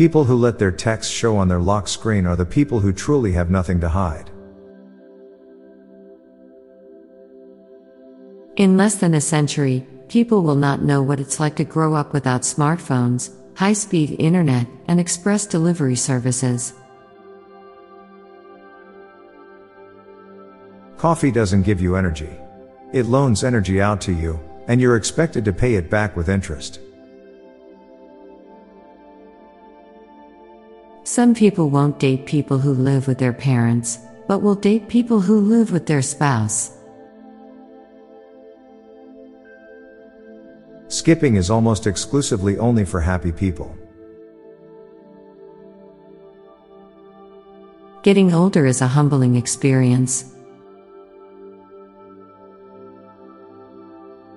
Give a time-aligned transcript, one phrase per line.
[0.00, 3.32] People who let their text show on their lock screen are the people who truly
[3.32, 4.30] have nothing to hide.
[8.56, 12.14] In less than a century, people will not know what it's like to grow up
[12.14, 16.72] without smartphones, high speed internet, and express delivery services.
[20.96, 22.34] Coffee doesn't give you energy.
[22.94, 26.80] It loans energy out to you, and you're expected to pay it back with interest.
[31.10, 35.40] Some people won't date people who live with their parents, but will date people who
[35.40, 36.78] live with their spouse.
[40.86, 43.76] Skipping is almost exclusively only for happy people.
[48.04, 50.32] Getting older is a humbling experience.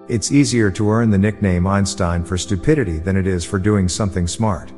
[0.07, 4.27] It's easier to earn the nickname Einstein for stupidity than it is for doing something
[4.27, 4.71] smart.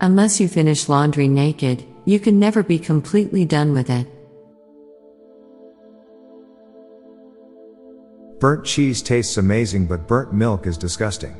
[0.00, 4.06] Unless you finish laundry naked, you can never be completely done with it.
[8.40, 11.34] Burnt cheese tastes amazing, but burnt milk is disgusting.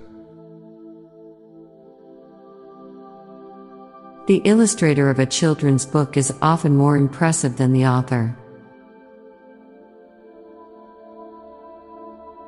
[4.27, 8.35] The illustrator of a children's book is often more impressive than the author.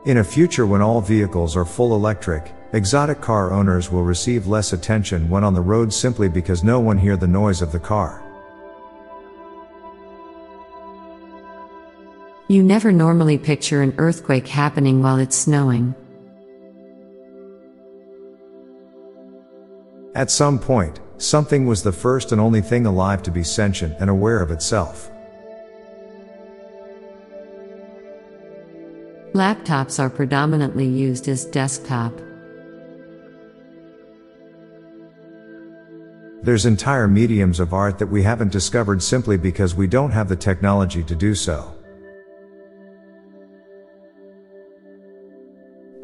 [0.06, 4.72] In a future when all vehicles are full electric, exotic car owners will receive less
[4.72, 8.22] attention when on the road simply because no one hear the noise of the car.
[12.48, 15.94] You never normally picture an earthquake happening while it's snowing.
[20.14, 24.08] At some point, something was the first and only thing alive to be sentient and
[24.08, 25.10] aware of itself.
[29.34, 32.12] Laptops are predominantly used as desktop.
[36.46, 40.36] There's entire mediums of art that we haven't discovered simply because we don't have the
[40.36, 41.74] technology to do so.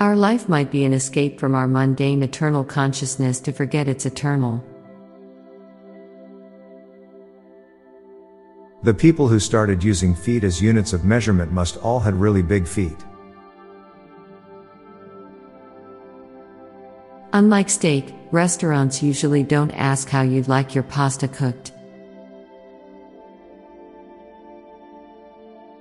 [0.00, 4.60] Our life might be an escape from our mundane eternal consciousness to forget it's eternal.
[8.82, 12.66] The people who started using feet as units of measurement must all had really big
[12.66, 12.98] feet.
[17.34, 21.72] Unlike steak, restaurants usually don't ask how you'd like your pasta cooked.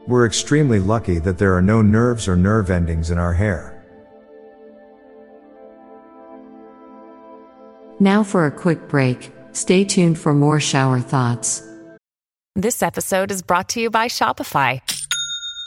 [0.08, 3.78] We're extremely lucky that there are no nerves or nerve endings in our hair.
[8.00, 11.62] Now for a quick break, stay tuned for more shower thoughts.
[12.56, 14.82] This episode is brought to you by Shopify.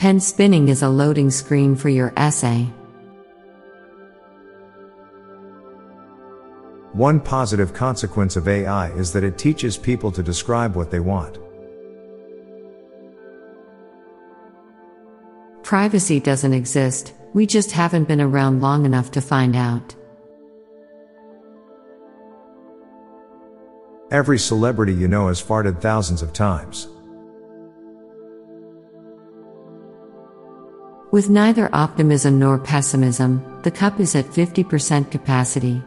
[0.00, 2.62] Pen spinning is a loading screen for your essay.
[6.94, 11.36] One positive consequence of AI is that it teaches people to describe what they want.
[15.62, 19.94] Privacy doesn't exist, we just haven't been around long enough to find out.
[24.10, 26.88] Every celebrity you know has farted thousands of times.
[31.12, 35.82] With neither optimism nor pessimism, the cup is at 50% capacity.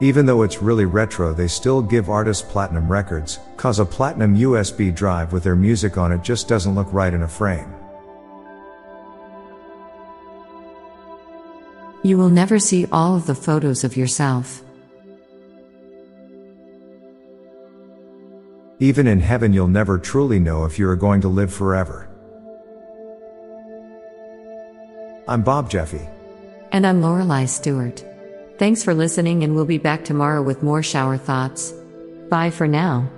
[0.00, 4.94] Even though it's really retro, they still give artists platinum records, cause a platinum USB
[4.94, 7.72] drive with their music on it just doesn't look right in a frame.
[12.02, 14.62] You will never see all of the photos of yourself.
[18.80, 22.08] Even in heaven, you'll never truly know if you are going to live forever.
[25.26, 26.08] I'm Bob Jeffy.
[26.70, 28.04] And I'm Lorelei Stewart.
[28.58, 31.72] Thanks for listening, and we'll be back tomorrow with more shower thoughts.
[32.30, 33.10] Bye for now.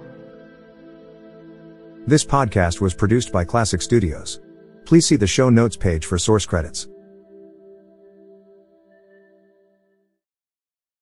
[2.06, 4.40] This podcast was produced by Klassic Studios.
[4.86, 6.88] Please see the show notes page for source credits.